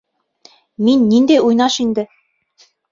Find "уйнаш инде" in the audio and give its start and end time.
1.51-2.11